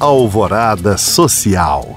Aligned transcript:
Alvorada 0.00 0.96
Social. 0.96 1.96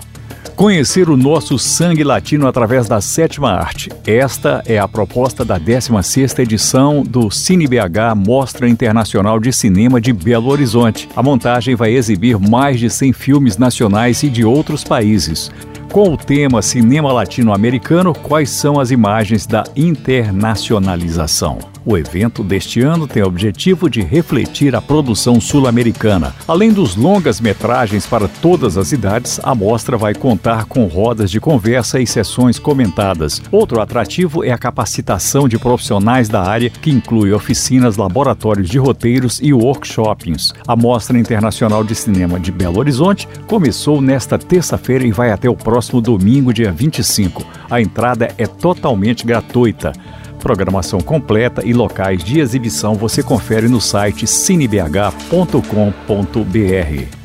Conhecer 0.55 1.07
o 1.07 1.15
nosso 1.15 1.59
sangue 1.59 2.03
latino 2.03 2.47
através 2.47 2.87
da 2.87 2.99
sétima 2.99 3.51
arte. 3.51 3.89
Esta 4.07 4.63
é 4.65 4.79
a 4.79 4.87
proposta 4.87 5.45
da 5.45 5.59
16ª 5.59 6.39
edição 6.39 7.03
do 7.03 7.29
Cine 7.29 7.67
BH 7.67 8.15
Mostra 8.15 8.67
Internacional 8.67 9.39
de 9.39 9.53
Cinema 9.53 10.01
de 10.01 10.11
Belo 10.13 10.49
Horizonte. 10.49 11.07
A 11.15 11.21
montagem 11.21 11.75
vai 11.75 11.91
exibir 11.91 12.39
mais 12.39 12.79
de 12.79 12.89
100 12.89 13.13
filmes 13.13 13.57
nacionais 13.57 14.23
e 14.23 14.29
de 14.29 14.43
outros 14.43 14.83
países. 14.83 15.51
Com 15.91 16.13
o 16.13 16.17
tema 16.17 16.61
Cinema 16.61 17.11
Latino-Americano, 17.11 18.13
quais 18.13 18.49
são 18.49 18.79
as 18.79 18.91
imagens 18.91 19.45
da 19.45 19.65
internacionalização? 19.75 21.59
O 21.83 21.97
evento 21.97 22.43
deste 22.43 22.79
ano 22.79 23.07
tem 23.07 23.23
o 23.23 23.27
objetivo 23.27 23.89
de 23.89 24.01
refletir 24.01 24.73
a 24.73 24.81
produção 24.81 25.41
sul-americana. 25.41 26.33
Além 26.47 26.71
dos 26.71 26.95
longas-metragens 26.95 28.05
para 28.05 28.27
todas 28.27 28.77
as 28.77 28.91
idades, 28.93 29.39
a 29.43 29.53
mostra 29.53 29.97
vai 29.97 30.13
contar 30.13 30.65
com 30.65 30.85
rodas 30.85 31.29
de 31.29 31.41
conversa 31.41 31.99
e 31.99 32.05
sessões 32.05 32.57
comentadas. 32.57 33.41
Outro 33.51 33.81
atrativo 33.81 34.45
é 34.45 34.51
a 34.51 34.59
capacitação 34.59 35.49
de 35.49 35.57
profissionais 35.57 36.29
da 36.29 36.43
área, 36.43 36.69
que 36.69 36.91
inclui 36.91 37.33
oficinas, 37.33 37.97
laboratórios 37.97 38.69
de 38.69 38.77
roteiros 38.77 39.39
e 39.41 39.51
workshops. 39.51 40.53
A 40.65 40.75
Mostra 40.75 41.17
Internacional 41.17 41.83
de 41.83 41.95
Cinema 41.95 42.39
de 42.39 42.51
Belo 42.51 42.79
Horizonte 42.79 43.27
começou 43.47 43.99
nesta 43.99 44.37
terça-feira 44.37 45.05
e 45.05 45.11
vai 45.11 45.31
até 45.31 45.49
o 45.49 45.55
próximo 45.55 45.80
domingo, 46.01 46.53
dia 46.53 46.71
25. 46.71 47.43
A 47.69 47.81
entrada 47.81 48.33
é 48.37 48.45
totalmente 48.45 49.25
gratuita. 49.25 49.93
Programação 50.39 50.99
completa 50.99 51.65
e 51.65 51.73
locais 51.73 52.23
de 52.23 52.39
exibição 52.39 52.95
você 52.95 53.23
confere 53.23 53.67
no 53.67 53.79
site 53.79 54.27
cinebh.com.br. 54.27 57.21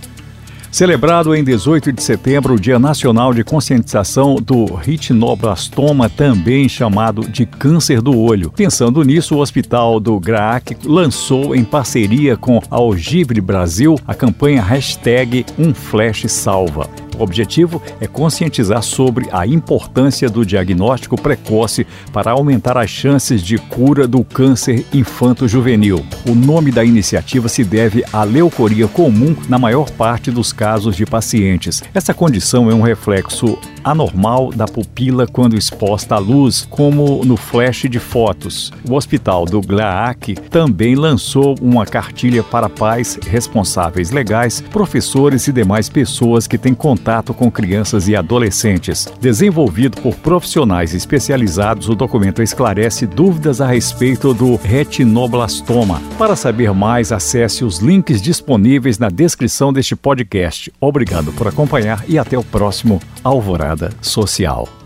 Celebrado 0.77 1.35
em 1.35 1.43
18 1.43 1.91
de 1.91 2.03
setembro 2.03 2.53
o 2.53 2.61
Dia 2.61 2.79
Nacional 2.79 3.33
de 3.33 3.43
Conscientização 3.43 4.35
do 4.35 4.67
Retinoblastoma, 4.75 6.11
também 6.11 6.69
chamado 6.69 7.27
de 7.27 7.47
câncer 7.47 8.03
do 8.03 8.15
olho. 8.15 8.51
Pensando 8.51 9.03
nisso, 9.03 9.37
o 9.37 9.39
Hospital 9.39 9.99
do 9.99 10.21
GRAAC 10.21 10.77
lançou, 10.85 11.57
em 11.57 11.65
parceria 11.65 12.37
com 12.37 12.61
a 12.71 12.79
Ogibre 12.79 13.41
Brasil, 13.41 13.99
a 14.07 14.13
campanha 14.13 14.61
hashtag 14.61 15.47
Um 15.59 15.73
Flash 15.73 16.27
Salva. 16.29 17.06
O 17.19 17.23
objetivo 17.23 17.81
é 18.01 18.07
conscientizar 18.07 18.83
sobre 18.83 19.29
a 19.33 19.47
importância 19.47 20.29
do 20.29 20.45
diagnóstico 20.45 21.21
precoce 21.21 21.87
para 22.13 22.33
aumentar 22.33 22.77
as 22.77 22.91
chances 22.91 23.43
de 23.43 23.57
cura 23.59 24.07
do 24.07 24.23
câncer 24.23 24.85
infanto-juvenil. 24.93 26.05
O 26.29 26.35
nome 26.35 26.71
da 26.71 26.85
iniciativa 26.85 27.49
se 27.49 27.65
deve 27.65 28.05
à 28.13 28.23
leucoria 28.23 28.87
comum 28.87 29.35
na 29.49 29.59
maior 29.59 29.91
parte 29.91 30.31
dos 30.31 30.53
casos 30.53 30.95
de 30.97 31.07
pacientes. 31.07 31.83
Essa 31.95 32.13
condição 32.13 32.71
é 32.71 32.75
um 32.75 32.83
reflexo 32.83 33.59
anormal 33.87 34.51
da 34.51 34.67
pupila 34.67 35.29
quando 35.29 35.57
exposta 35.57 36.17
à 36.17 36.19
luz, 36.19 36.67
como 36.69 37.25
no 37.25 37.37
flash 37.37 37.87
de 37.89 38.01
fotos. 38.01 38.73
O 38.89 38.95
Hospital 38.95 39.45
do 39.45 39.61
GLAAC 39.61 40.35
também 40.51 40.97
lançou 40.97 41.55
uma 41.61 41.87
cartilha 41.87 42.43
para 42.43 42.69
pais, 42.69 43.17
responsáveis 43.29 44.11
legais, 44.11 44.61
professores 44.61 45.47
e 45.47 45.53
demais 45.53 45.89
pessoas 45.89 46.49
que 46.49 46.59
têm 46.59 46.75
contato 47.07 47.33
com 47.33 47.49
crianças 47.49 48.09
e 48.09 48.17
adolescentes. 48.17 49.07
Desenvolvido 49.21 50.01
por 50.01 50.13
profissionais 50.17 50.93
especializados, 50.93 51.89
o 51.89 51.95
documento 51.95 52.43
esclarece 52.43 53.07
dúvidas 53.07 53.61
a 53.61 53.69
respeito 53.69 54.35
do 54.35 54.57
retinoblastoma. 54.57 56.03
Para 56.19 56.35
saber 56.35 56.73
mais, 56.73 57.13
acesse 57.13 57.65
os 57.65 57.79
links 57.79 58.21
disponíveis 58.21 58.99
na 58.99 59.09
descrição 59.09 59.73
deste 59.73 59.95
podcast. 59.95 60.73
Obrigado 60.81 61.33
por 61.33 61.47
acompanhar 61.47 62.05
e 62.09 62.19
até 62.19 62.37
o 62.37 62.43
próximo 62.43 63.01
Alvorada 63.23 63.91
Social. 64.01 64.86